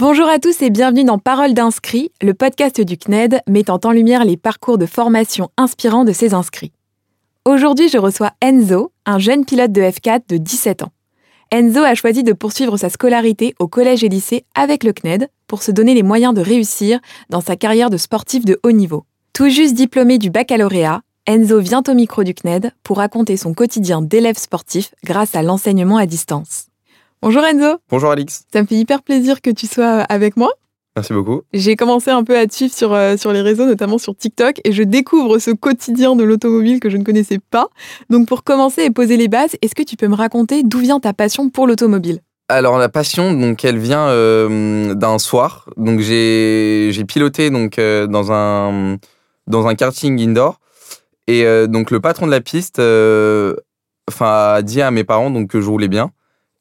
[0.00, 4.24] Bonjour à tous et bienvenue dans Parole d'inscrits, le podcast du CNED mettant en lumière
[4.24, 6.72] les parcours de formation inspirants de ses inscrits.
[7.44, 10.92] Aujourd'hui, je reçois Enzo, un jeune pilote de F4 de 17 ans.
[11.50, 15.62] Enzo a choisi de poursuivre sa scolarité au collège et lycée avec le CNED pour
[15.62, 16.98] se donner les moyens de réussir
[17.28, 19.04] dans sa carrière de sportif de haut niveau.
[19.34, 24.00] Tout juste diplômé du baccalauréat, Enzo vient au micro du CNED pour raconter son quotidien
[24.00, 26.69] d'élève sportif grâce à l'enseignement à distance.
[27.22, 27.76] Bonjour Enzo.
[27.90, 28.44] Bonjour Alix.
[28.50, 30.54] Ça me fait hyper plaisir que tu sois avec moi.
[30.96, 31.42] Merci beaucoup.
[31.52, 34.62] J'ai commencé un peu à te suivre sur, euh, sur les réseaux, notamment sur TikTok,
[34.64, 37.68] et je découvre ce quotidien de l'automobile que je ne connaissais pas.
[38.08, 40.98] Donc pour commencer et poser les bases, est-ce que tu peux me raconter d'où vient
[40.98, 42.20] ta passion pour l'automobile?
[42.48, 45.68] Alors la passion, donc elle vient euh, d'un soir.
[45.76, 48.96] Donc j'ai piloté donc euh, dans un
[49.46, 50.58] dans un karting indoor,
[51.26, 52.78] et donc le patron de la piste,
[54.08, 56.12] enfin a dit à mes parents donc que je roulais bien.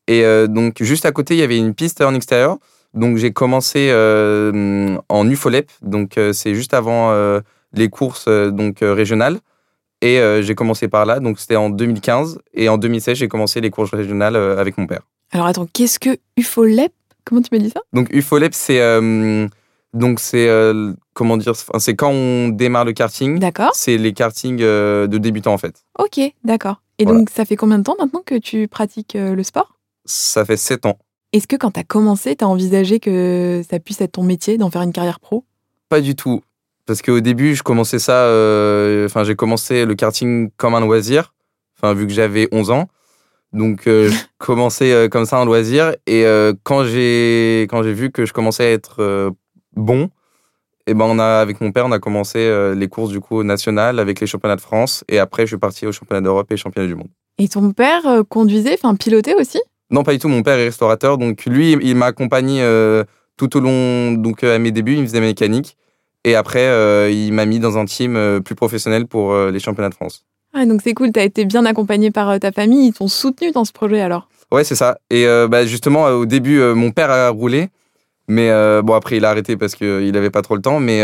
[0.09, 2.57] Et euh, donc, juste à côté, il y avait une piste en extérieur.
[2.95, 5.69] Donc, j'ai commencé euh, en UFOLEP.
[5.83, 7.13] Donc, euh, c'est juste avant
[7.73, 9.37] les courses donc régionales.
[10.01, 11.19] Et j'ai commencé par là.
[11.19, 12.39] Donc, c'était en 2015.
[12.55, 15.01] Et en 2016, j'ai commencé les courses régionales avec mon père.
[15.31, 16.91] Alors, attends, qu'est-ce que UFOLEP?
[17.23, 17.81] Comment tu m'as dit ça?
[17.93, 18.79] Donc, UFOLEP, c'est.
[19.93, 20.49] donc, c'est.
[21.13, 23.37] comment dire C'est quand on démarre le karting.
[23.37, 23.71] D'accord.
[23.75, 25.83] C'est les kartings de débutants, en fait.
[25.99, 26.81] Ok, d'accord.
[26.97, 29.78] Et donc, ça fait combien de temps maintenant que tu pratiques le sport?
[30.09, 30.97] Ça fait 7 ans.
[31.31, 34.57] Est-ce que quand tu as commencé, tu as envisagé que ça puisse être ton métier,
[34.57, 35.45] d'en faire une carrière pro?
[35.87, 36.41] Pas du tout.
[36.87, 41.35] Parce qu'au début, je commençais ça, euh, enfin, j'ai commencé le karting comme un loisir,
[41.77, 42.87] enfin, vu que j'avais 11 ans.
[43.53, 45.93] Donc, euh, je commençais euh, comme ça un loisir.
[46.07, 46.25] Et
[46.63, 49.31] quand j'ai quand j'ai vu que je commençais à être
[49.75, 50.05] bon,
[50.87, 53.43] et eh ben on a avec mon père, on a commencé les courses du coup
[53.43, 55.03] nationales avec les championnats de France.
[55.07, 57.09] Et après, je suis parti aux championnats d'Europe et championnats du monde.
[57.37, 59.59] Et ton père conduisait, enfin pilotait aussi?
[59.91, 60.27] Non, pas du tout.
[60.27, 63.03] Mon père est restaurateur, donc lui, il m'a accompagné euh,
[63.37, 65.77] tout au long, donc euh, à mes débuts, il me faisait mécanique.
[66.25, 69.95] Et après, euh, il m'a mis dans un team plus professionnel pour les championnats de
[69.95, 70.25] France.
[70.53, 73.51] Ah, donc c'est cool, tu as été bien accompagné par ta famille, ils t'ont soutenu
[73.51, 74.27] dans ce projet alors?
[74.51, 74.97] Ouais, c'est ça.
[75.09, 77.69] Et bah, justement, au début, mon père a roulé,
[78.27, 78.49] mais
[78.81, 81.01] bon, après, il a arrêté parce qu'il n'avait pas trop le temps, mais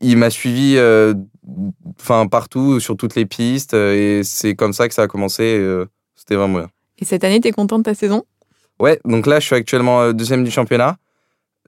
[0.00, 0.76] il m'a suivi
[2.00, 5.64] enfin partout, sur toutes les pistes, et c'est comme ça que ça a commencé.
[6.16, 6.70] C'était vraiment bien.
[7.00, 8.24] Et cette année, tu es content de ta saison?
[8.78, 10.96] Ouais, donc là, je suis actuellement euh, deuxième du championnat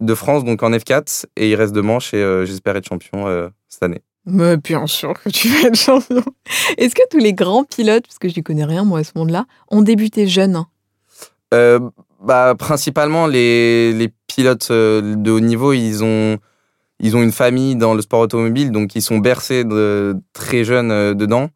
[0.01, 3.29] de France, donc en F4, et il reste deux manches, et euh, j'espère être champion
[3.29, 4.01] euh, cette année.
[4.25, 6.25] Mais bien sûr que tu vas être champion.
[6.79, 9.13] Est-ce que tous les grands pilotes, parce que je n'y connais rien moi à ce
[9.17, 10.65] monde-là, ont débuté jeunes
[11.51, 16.39] bah, Principalement, les, les, pilotes de haut niveau, ils ont,
[16.99, 21.15] ils ont une famille dans le sport automobile, donc ils sont bercés de, très jeunes
[21.15, 21.51] dedans.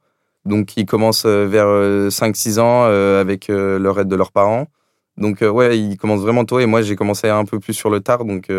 [0.47, 4.67] Donc, ils commencent euh, vers 5-6 euh, ans euh, avec leur aide de leurs parents.
[5.19, 6.61] Donc, ouais, ils commencent vraiment tôt.
[6.61, 8.25] Et moi, j'ai commencé un peu plus sur le tard.
[8.25, 8.51] Donc,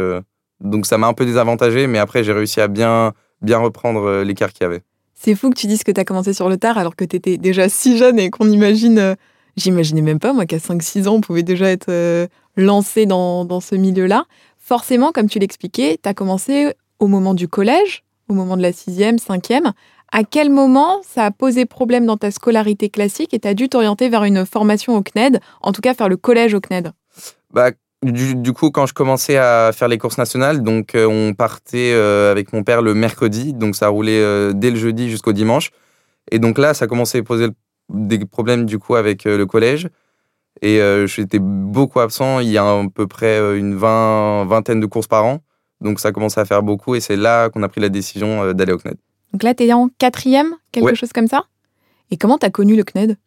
[0.59, 1.85] donc ça m'a un peu désavantagé.
[1.85, 4.81] Mais après, j'ai réussi à bien, bien reprendre l'écart qu'il y avait.
[5.13, 7.15] C'est fou que tu dises que tu as commencé sur le tard alors que tu
[7.15, 9.15] étais déjà si jeune et qu'on imagine.
[9.55, 13.75] J'imaginais même pas, moi, qu'à 5-6 ans, on pouvait déjà être lancé dans, dans ce
[13.75, 14.25] milieu-là.
[14.57, 18.71] Forcément, comme tu l'expliquais, tu as commencé au moment du collège, au moment de la
[18.71, 19.73] 6e, 5e.
[20.11, 23.69] À quel moment ça a posé problème dans ta scolarité classique et tu as dû
[23.69, 26.91] t'orienter vers une formation au CNED, en tout cas faire le collège au CNED?
[27.51, 27.71] Bah,
[28.03, 32.31] du, coup, quand je commençais à faire les courses nationales, donc euh, on partait euh,
[32.31, 35.71] avec mon père le mercredi, donc ça roulait euh, dès le jeudi jusqu'au dimanche.
[36.31, 37.47] Et donc là, ça commençait à poser
[37.89, 39.89] des problèmes du coup avec le collège.
[40.61, 42.39] Et j'étais beaucoup absent.
[42.41, 45.39] Il y a à peu près une vingtaine de courses par an.
[45.79, 48.73] Donc ça commençait à faire beaucoup et c'est là qu'on a pris la décision d'aller
[48.73, 48.97] au CNED.
[49.33, 51.45] Donc là, tu es en quatrième, quelque chose comme ça.
[52.11, 53.17] Et comment tu as connu le CNED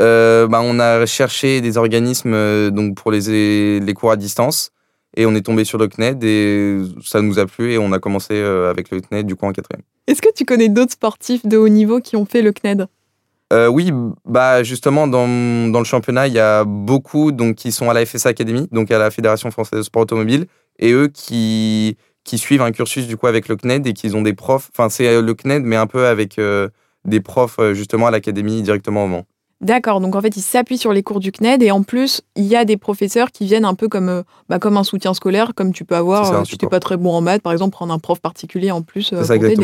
[0.00, 4.70] euh, bah, On a cherché des organismes euh, donc pour les, les cours à distance.
[5.14, 7.98] Et on est tombé sur le CNED et ça nous a plu et on a
[7.98, 9.82] commencé euh, avec le CNED du coup en quatrième.
[10.06, 12.86] Est-ce que tu connais d'autres sportifs de haut niveau qui ont fait le CNED
[13.70, 13.92] oui,
[14.24, 15.28] bah justement dans,
[15.70, 18.90] dans, le championnat, il y a beaucoup donc qui sont à la FSA Academy, donc
[18.90, 20.46] à la Fédération française de sport automobile,
[20.78, 24.22] et eux qui qui suivent un cursus du coup avec le CNED et qui ont
[24.22, 24.70] des profs.
[24.72, 26.68] Enfin, c'est euh, le CNED, mais un peu avec euh,
[27.04, 29.24] des profs euh, justement à l'académie directement au Mans.
[29.60, 32.44] D'accord, donc en fait, ils s'appuient sur les cours du CNED et en plus, il
[32.44, 35.72] y a des professeurs qui viennent un peu comme, bah, comme un soutien scolaire, comme
[35.72, 38.00] tu peux avoir si tu n'es pas très bon en maths, par exemple, prendre un
[38.00, 39.56] prof particulier en plus pour t'aider.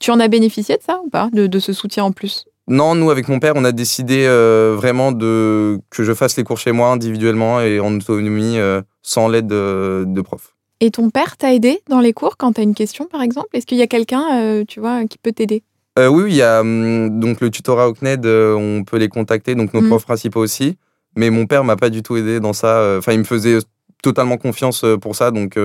[0.00, 2.44] Tu en as bénéficié de ça ou pas, de, de, ce soutien en plus?
[2.68, 6.58] Non, nous, avec mon père, on a décidé vraiment de, que je fasse les cours
[6.58, 8.58] chez moi individuellement et en autonomie
[9.00, 10.52] sans l'aide de, de profs.
[10.84, 13.46] Et ton père t'a aidé dans les cours quand tu as une question, par exemple?
[13.52, 15.62] Est-ce qu'il y a quelqu'un, euh, tu vois, qui peut t'aider?
[15.96, 19.08] Euh, oui, il y a hum, donc le tutorat au CNED, euh, on peut les
[19.08, 19.88] contacter, donc nos mmh.
[19.88, 20.76] profs principaux aussi.
[21.14, 22.96] Mais mon père m'a pas du tout aidé dans ça.
[22.98, 23.58] Enfin, il me faisait
[24.02, 25.30] totalement confiance pour ça.
[25.30, 25.56] Donc,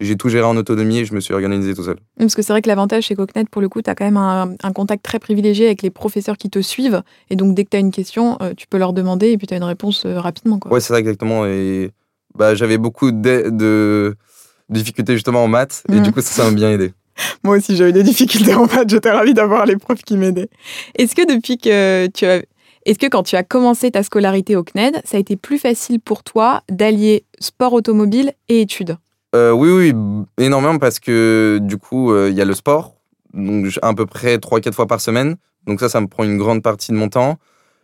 [0.00, 1.98] j'ai tout géré en autonomie et je me suis organisé tout seul.
[2.18, 4.16] Parce que c'est vrai que l'avantage chez Cocknet, pour le coup, tu as quand même
[4.16, 7.02] un, contact très privilégié avec les professeurs qui te suivent.
[7.30, 9.54] Et donc, dès que tu as une question, tu peux leur demander et puis tu
[9.54, 10.58] as une réponse rapidement.
[10.68, 11.46] Ouais, c'est ça exactement.
[11.46, 11.92] Et
[12.34, 14.16] bah, j'avais beaucoup de,
[14.68, 15.82] difficultés justement en maths.
[15.90, 16.12] Et du mhm.
[16.12, 16.92] coup, ça m'a bien aidé.
[17.44, 18.88] Moi aussi, j'avais des difficultés en maths.
[18.88, 20.48] J'étais ravie d'avoir les profs qui m'aidaient.
[20.96, 22.42] Est-ce que depuis que tu as
[22.88, 26.00] est-ce que quand tu as commencé ta scolarité au CNED, ça a été plus facile
[26.00, 28.96] pour toi d'allier sport automobile et études?
[29.34, 29.92] Euh, Oui, oui,
[30.38, 32.94] énormément parce que du coup, euh, il y a le sport,
[33.34, 35.36] donc à peu près 3-4 fois par semaine.
[35.66, 37.38] Donc ça, ça me prend une grande partie de mon temps.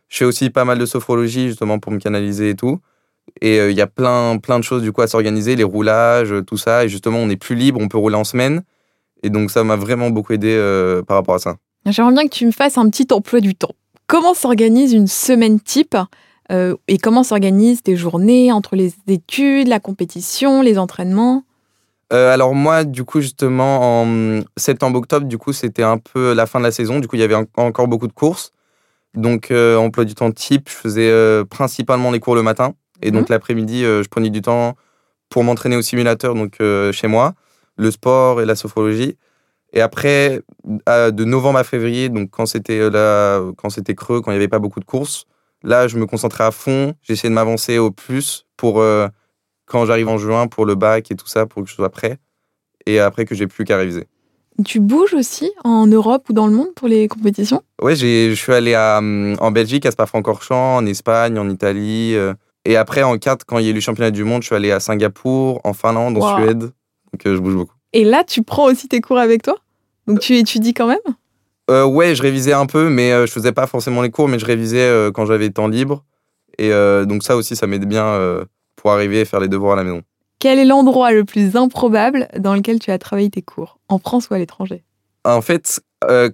[0.09, 2.81] Je fais aussi pas mal de sophrologie justement pour me canaliser et tout.
[3.41, 6.35] Et euh, il y a plein, plein de choses du coup à s'organiser, les roulages,
[6.47, 6.85] tout ça.
[6.85, 8.63] Et justement, on est plus libre, on peut rouler en semaine.
[9.23, 10.57] Et donc ça m'a vraiment beaucoup aidé
[11.07, 11.57] par rapport à ça.
[11.87, 13.75] J'aimerais bien que tu me fasses un petit emploi du temps.
[14.07, 15.97] Comment s'organise une semaine type
[16.53, 21.45] euh, et comment s'organisent tes journées entre les études, la compétition, les entraînements?
[22.13, 26.59] Euh, alors moi, du coup, justement, en septembre-octobre, du coup, c'était un peu la fin
[26.59, 27.01] de la saison.
[27.01, 28.53] Du coup, il y avait encore beaucoup de courses.
[29.15, 32.75] Donc, euh, emploi du temps type, je faisais principalement les cours le matin.
[33.05, 33.31] Et donc, mhm.
[33.31, 34.75] l'après-midi, je prenais du temps
[35.29, 36.59] pour m'entraîner au simulateur, donc
[36.93, 37.35] chez moi,
[37.77, 39.17] le sport et la sophrologie.
[39.75, 44.31] Et après, de novembre à février, donc quand c'était euh, là, quand c'était creux, quand
[44.31, 45.27] il n'y avait pas beaucoup de courses,
[45.65, 46.95] là, je me concentrais à fond.
[47.03, 49.09] J'essayais de m'avancer au plus pour euh,
[49.67, 52.19] quand j'arrive en juin pour le bac et tout ça, pour que je sois prêt.
[52.87, 54.07] Et après que j'ai plus qu'à réviser.
[54.65, 57.63] Tu bouges aussi en Europe ou dans le monde pour les compétitions?
[57.83, 62.15] Ouais, je suis allé à, en Belgique, à Spa-Francorchamps, en Espagne, en Italie.
[62.15, 62.35] Euh,
[62.65, 64.57] et après, en 4, quand il y a eu le championnat du monde, je suis
[64.57, 66.61] allé à Singapour, en Finlande, en Suède.
[66.61, 67.75] Donc je bouge beaucoup.
[67.93, 69.57] Et là, tu prends aussi tes cours avec toi?
[70.07, 70.99] Donc tu étudies quand même?
[71.71, 74.39] Euh, Ouais, je révisais un peu, mais euh, je faisais pas forcément les cours, mais
[74.39, 76.05] je révisais euh, quand j'avais temps libre.
[76.59, 78.19] Et euh, donc ça aussi, ça m'aide bien
[78.77, 80.03] pour arriver et faire les devoirs à la maison.
[80.39, 84.29] Quel est l'endroit le plus improbable dans lequel tu as travaillé tes cours, en France
[84.29, 84.85] ou à l'étranger?
[85.25, 85.81] En fait,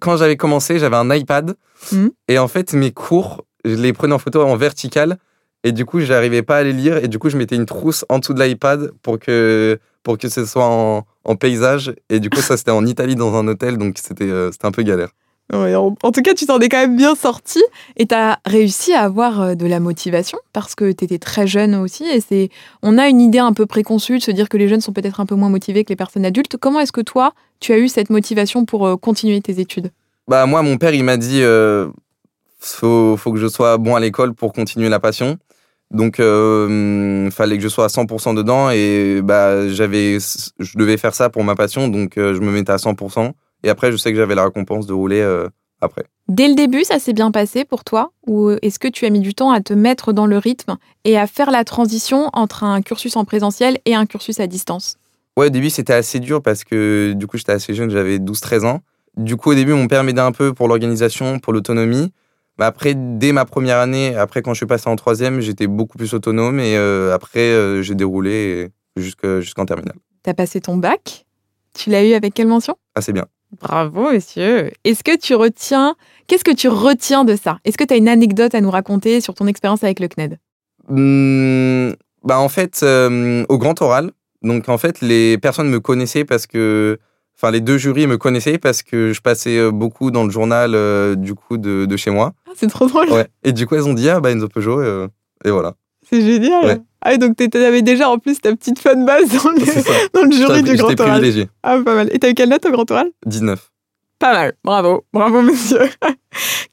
[0.00, 1.54] quand j'avais commencé, j'avais un iPad.
[1.92, 2.08] Hmm.
[2.28, 5.16] Et en fait, mes cours, je les prenais en photo en vertical.
[5.62, 6.96] Et du coup, j'arrivais pas à les lire.
[6.98, 10.28] Et du coup, je mettais une trousse en dessous de l'iPad pour que, pour que
[10.28, 11.94] ce soit en, en paysage.
[12.08, 14.72] Et du coup, ça, c'était en Italie dans un hôtel, donc c'était euh, c'était un
[14.72, 15.10] peu galère.
[15.52, 17.62] en, tout cas, tu t'en es quand même bien sorti
[17.96, 21.46] et tu as réussi à avoir euh, de la motivation parce que tu étais très
[21.46, 22.04] jeune aussi.
[22.04, 22.48] Et c'est,
[22.82, 25.20] on a une idée un peu préconçue de se dire que les jeunes sont peut-être
[25.20, 26.56] un peu moins motivés que les personnes adultes.
[26.56, 29.90] Comment est-ce que toi, tu as eu cette motivation pour euh, continuer tes études?
[30.26, 31.42] Bah moi, mon père, il m'a dit
[32.60, 35.38] faut, faut que je sois bon à l'école pour continuer la passion.
[35.90, 40.96] Donc, il euh, fallait que je sois à 100% dedans et bah, j'avais, je devais
[40.96, 43.32] faire ça pour ma passion, donc euh, je me mettais à 100%.
[43.64, 45.48] Et après, je sais que j'avais la récompense de rouler euh,
[45.80, 46.04] après.
[46.28, 49.18] Dès le début, ça s'est bien passé pour toi Ou est-ce que tu as mis
[49.18, 52.82] du temps à te mettre dans le rythme et à faire la transition entre un
[52.82, 54.96] cursus en présentiel et un cursus à distance?
[55.36, 58.64] Ouais, au début, c'était assez dur parce que du coup, j'étais assez jeune, j'avais 12-13
[58.64, 58.80] ans.
[59.16, 62.12] Du coup, au début, mon père m'aidait un peu pour l'organisation, pour l'autonomie.
[62.60, 65.96] Mais après, dès ma première année, après quand je suis passé en troisième, j'étais beaucoup
[65.96, 69.96] plus autonome et euh, après, euh, j'ai déroulé jusqu'en terminale.
[70.22, 71.24] Tu as passé ton bac?
[71.74, 72.76] Tu l'as eu avec quelle mention?
[72.94, 73.24] Assez bien.
[73.62, 74.72] Bravo, monsieur.
[74.84, 75.96] Est-ce que tu retiens.
[76.26, 77.58] Qu'est-ce que tu retiens de ça?
[77.64, 80.38] Est-ce que tu as une anecdote à nous raconter sur ton expérience avec le CNED?
[80.88, 84.10] Mmh, bah En fait, euh, au grand oral,
[84.42, 86.98] donc en fait, les personnes me connaissaient parce que
[87.42, 90.74] Enfin, les deux jurys me connaissaient parce que je passais euh, beaucoup dans le journal
[90.74, 92.34] euh, du coup de, de, chez moi.
[92.46, 93.08] Ah, c'est trop drôle.
[93.10, 93.28] Ouais.
[93.44, 95.08] Et du coup, elles ont dit ah bah Enzo Peugeot euh,
[95.46, 95.72] et voilà.
[96.06, 96.82] C'est génial.
[97.00, 99.58] Ah, donc tu avais déjà en plus ta petite fanbase dans le,
[100.12, 101.12] dans le jury du Grand Oral.
[101.12, 101.48] privilégié.
[101.62, 102.10] Ah, pas mal.
[102.12, 103.08] Et t'as eu quelle note au Grand Oral?
[103.24, 103.70] 19.
[104.18, 104.52] Pas mal.
[104.62, 105.06] Bravo.
[105.14, 105.88] Bravo, monsieur.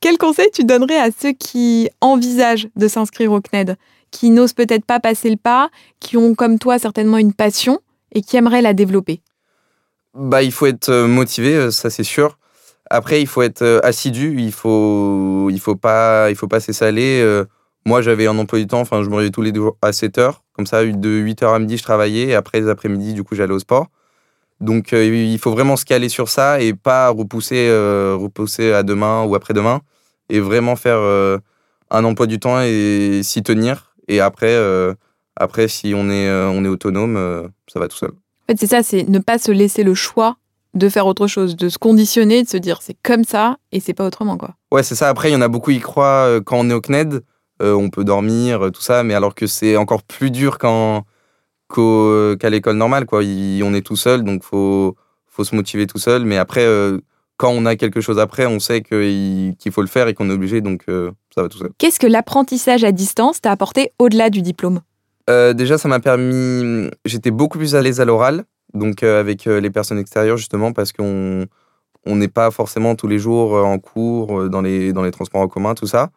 [0.02, 3.78] Quel conseil tu donnerais à ceux qui envisagent de s'inscrire au CNED,
[4.12, 5.70] qui n'osent peut-être pas passer le pas,
[6.02, 7.80] qui ont comme toi certainement une passion
[8.14, 9.22] et qui aimeraient la développer?
[10.18, 12.38] Bah, il faut être euh, motivé, euh, ça c'est sûr.
[12.90, 17.24] Après, il faut être euh, assidu, il faut, il faut pas, il faut pas s'essaler.
[17.86, 20.18] Moi, j'avais un emploi du temps, enfin, je me réveillais tous les jours à 7
[20.18, 20.44] heures.
[20.54, 22.34] Comme ça, de 8 heures à midi, je travaillais.
[22.36, 23.88] Après, les après-midi, du coup, j'allais au sport.
[24.62, 27.70] Donc, il faut vraiment se caler sur ça et pas repousser,
[28.16, 29.82] repousser à demain ou après-demain.
[30.30, 31.00] Et vraiment faire
[31.90, 33.96] un emploi du temps et s'y tenir.
[34.08, 34.58] Et après,
[35.38, 38.12] après si on est, on est autonome, ça va tout seul.
[38.48, 40.38] En fait, c'est ça, c'est ne pas se laisser le choix
[40.74, 43.94] de faire autre chose, de se conditionner, de se dire c'est comme ça et c'est
[43.94, 44.56] pas autrement quoi.
[44.72, 45.10] Ouais, c'est ça.
[45.10, 47.24] Après, il y en a beaucoup qui croient euh, quand on est au CNED,
[47.62, 51.04] euh, on peut dormir, euh, tout ça, mais alors que c'est encore plus dur qu'à
[52.50, 53.20] l'école normale quoi.
[53.20, 54.96] on est tout seul, donc faut
[55.28, 56.24] faut se motiver tout seul.
[56.24, 56.66] Mais après,
[57.36, 60.34] quand on a quelque chose après, on sait qu'il faut le faire et qu'on est
[60.34, 60.86] obligé, donc
[61.36, 61.70] ça va tout seul.
[61.78, 64.82] Qu'est-ce que l'apprentissage à distance t'a apporté au-delà du diplôme?
[65.30, 66.90] Euh, déjà, ça m'a permis.
[67.06, 70.72] J'étais beaucoup plus à l'aise à l'oral, donc euh, avec euh, les personnes extérieures, justement,
[70.72, 71.46] parce qu'on
[72.06, 75.48] on n'est pas forcément tous les jours en cours, dans les, dans les transports en
[75.50, 76.10] commun, tout ça.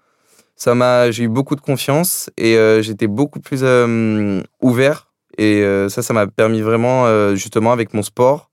[0.54, 3.64] ça m'a, J'ai eu beaucoup de confiance et j'étais beaucoup plus
[4.60, 5.10] ouvert.
[5.36, 8.50] Et ça, ça m'a permis vraiment, justement, avec mon sport,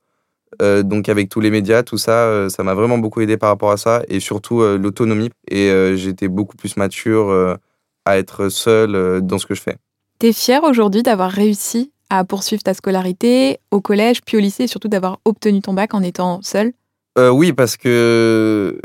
[0.60, 3.78] donc avec tous les médias, tout ça, ça m'a vraiment beaucoup aidé par rapport à
[3.78, 5.30] ça et surtout l'autonomie.
[5.52, 7.58] Et j'étais beaucoup plus mature
[8.06, 9.78] à être seul dans ce que je fais.
[10.20, 14.68] T'es fier aujourd'hui d'avoir réussi à poursuivre ta scolarité au collège puis au lycée et
[14.68, 16.74] surtout d'avoir obtenu ton bac en étant seul
[17.20, 18.80] Euh, oui, parce que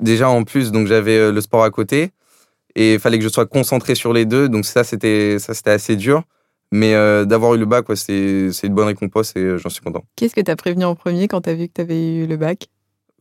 [0.00, 2.10] déjà en plus, donc j'avais euh, le sport à côté
[2.74, 4.48] et il fallait que je sois concentré sur les deux.
[4.50, 6.22] Donc ça, c'était ça, c'était assez dur.
[6.72, 10.04] Mais euh, d'avoir eu le bac, ouais, c'est une bonne récompense et j'en suis content.
[10.16, 12.66] Qu'est-ce que t'as prévenu en premier quand t'as vu que t'avais eu le bac?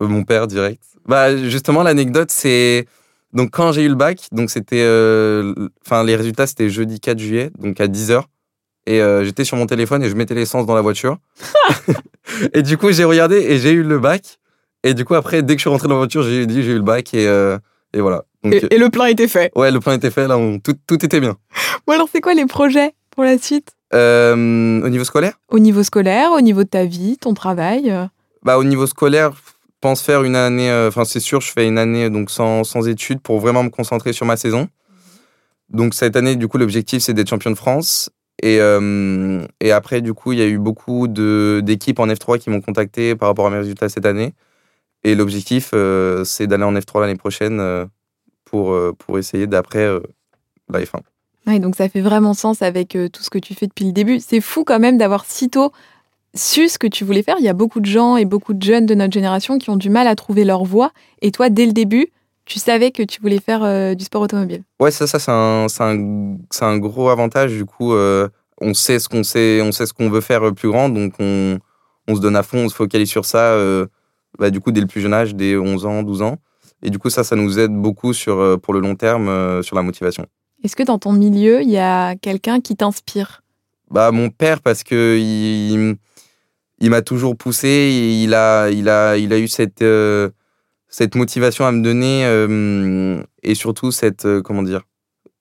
[0.01, 0.83] Euh, mon père direct.
[1.07, 2.85] Bah justement, l'anecdote, c'est
[3.35, 5.53] donc quand j'ai eu le bac, donc c'était, euh,
[5.85, 8.21] enfin les résultats c'était jeudi 4 juillet, donc à 10 h
[8.87, 11.17] et euh, j'étais sur mon téléphone et je mettais l'essence dans la voiture.
[12.53, 14.37] et du coup, j'ai regardé et j'ai eu le bac.
[14.83, 16.73] Et du coup, après, dès que je suis rentré dans la voiture, j'ai dit j'ai
[16.73, 17.57] eu le bac et, euh,
[17.93, 18.25] et voilà.
[18.43, 19.51] Donc, et, et le plein était fait.
[19.55, 21.35] ouais, le plan était fait, là, on- tout, tout était bien.
[21.87, 23.71] Bon alors c'est quoi les projets pour la suite?
[23.91, 24.35] Au
[24.89, 25.33] niveau scolaire?
[25.49, 27.91] Au niveau scolaire, au niveau de ta vie, ton travail
[28.43, 29.31] bah, Au niveau scolaire,
[29.85, 32.87] pense faire une année, euh, enfin c'est sûr, je fais une année donc sans, sans
[32.87, 34.67] études pour vraiment me concentrer sur ma saison.
[35.69, 38.09] Donc cette année, du coup, l'objectif c'est d'être champion de France.
[38.41, 42.49] Et, euh, et après, du coup, il y a eu beaucoup d'équipes en F3 qui
[42.49, 44.33] m'ont contacté par rapport à mes résultats cette année.
[45.03, 47.87] Et l'objectif, euh, c'est d'aller en F3 l'année prochaine
[48.43, 49.87] pour, pour essayer d'après
[50.67, 51.01] la F1.
[51.45, 54.19] Ouais, donc ça fait vraiment sens avec tout ce que tu fais depuis le début.
[54.19, 55.71] C'est fou quand même d'avoir si tôt
[56.35, 57.35] su ce que tu voulais faire.
[57.39, 59.77] Il y a beaucoup de gens et beaucoup de jeunes de notre génération qui ont
[59.77, 60.91] du mal à trouver leur voie.
[61.21, 62.07] Et toi, dès le début,
[62.45, 64.63] tu savais que tu voulais faire euh, du sport automobile.
[64.79, 67.53] Ouais, ça, ça c'est un, un, un gros avantage.
[67.53, 68.27] Du coup, euh,
[68.61, 71.57] on sait ce qu'on sait, on sait ce qu'on veut faire plus grand, donc on,
[72.07, 73.53] on se donne à fond, on se focalise sur ça.
[73.53, 73.85] euh,
[74.37, 76.37] bah, du coup, dès le plus jeune âge, dès 11 ans, 12 ans.
[76.83, 79.61] Et du coup, ça, ça nous aide beaucoup sur, euh, pour le long terme euh,
[79.61, 80.25] sur la motivation.
[80.63, 83.41] Est-ce que dans ton milieu, il y a quelqu'un qui t'inspire?
[83.89, 85.95] Bah, mon père, parce que il, il
[86.89, 90.29] m'a toujours poussé, et il a, il a, il a eu cette, euh,
[90.87, 94.81] cette motivation à me donner euh, et surtout cette, euh, comment dire,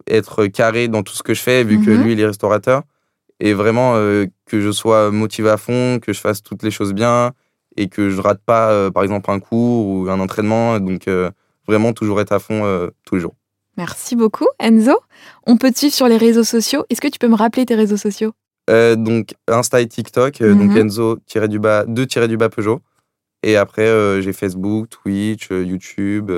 [0.07, 2.03] être carré dans tout ce que je fais, vu que Mhm.
[2.03, 2.83] lui, il est restaurateur.
[3.41, 3.95] Et vraiment
[4.47, 7.33] que je sois motivé à fond, que je fasse toutes les choses bien
[7.77, 10.79] et que je rate pas, par exemple, un cours ou un entraînement.
[10.79, 11.09] Donc,
[11.67, 13.35] vraiment toujours être à fond tous les jours.
[13.77, 14.97] Merci beaucoup, Enzo.
[15.47, 16.85] On peut te suivre sur les réseaux sociaux.
[16.91, 18.33] Est-ce que tu peux me rappeler tes réseaux sociaux?
[18.71, 20.79] Euh, donc Insta et TikTok, euh, donc Mhm.
[20.79, 21.19] Enzo
[21.49, 22.81] du bas 2 du bas Peugeot.
[23.43, 26.33] Et après euh, j'ai Facebook, Twitch, YouTube.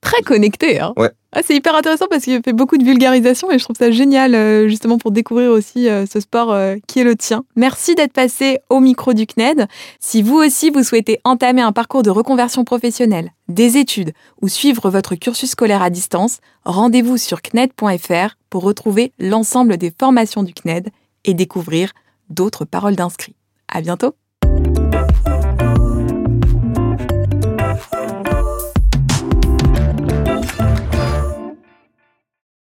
[0.00, 0.80] Très connecté.
[0.80, 1.10] Hein Ouais.
[1.30, 4.68] Ah, c'est hyper intéressant parce qu'il fait beaucoup de vulgarisation et je trouve ça génial
[4.68, 6.54] justement pour découvrir aussi ce sport
[6.88, 7.44] qui est le tien.
[7.54, 9.66] Merci d'être passé au micro du CNED.
[10.00, 14.90] Si vous aussi vous souhaitez entamer un parcours de reconversion professionnelle, des études ou suivre
[14.90, 20.90] votre cursus scolaire à distance, rendez-vous sur cned.fr pour retrouver l'ensemble des formations du CNED
[21.24, 21.92] et découvrir
[22.28, 23.36] d'autres paroles d'inscrits.
[23.68, 24.14] À bientôt!